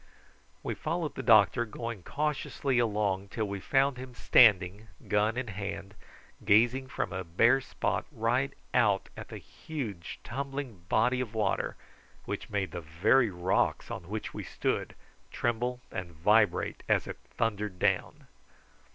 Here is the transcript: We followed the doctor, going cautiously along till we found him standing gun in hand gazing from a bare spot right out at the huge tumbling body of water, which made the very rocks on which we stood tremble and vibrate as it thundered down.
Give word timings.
We 0.63 0.73
followed 0.73 1.13
the 1.13 1.21
doctor, 1.21 1.63
going 1.63 2.01
cautiously 2.01 2.79
along 2.79 3.27
till 3.27 3.47
we 3.47 3.59
found 3.59 3.97
him 3.99 4.15
standing 4.15 4.87
gun 5.07 5.37
in 5.37 5.49
hand 5.49 5.93
gazing 6.43 6.87
from 6.87 7.13
a 7.13 7.23
bare 7.23 7.61
spot 7.61 8.05
right 8.11 8.51
out 8.73 9.09
at 9.15 9.27
the 9.27 9.37
huge 9.37 10.17
tumbling 10.23 10.85
body 10.89 11.21
of 11.21 11.35
water, 11.35 11.75
which 12.25 12.49
made 12.49 12.71
the 12.71 12.81
very 12.81 13.29
rocks 13.29 13.91
on 13.91 14.09
which 14.09 14.33
we 14.33 14.43
stood 14.43 14.95
tremble 15.29 15.81
and 15.91 16.13
vibrate 16.13 16.81
as 16.89 17.05
it 17.05 17.17
thundered 17.37 17.77
down. 17.77 18.25